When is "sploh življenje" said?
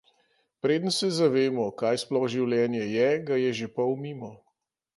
2.05-2.81